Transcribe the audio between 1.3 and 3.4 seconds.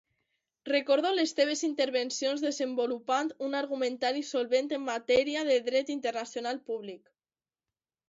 teves intervencions desenvolupant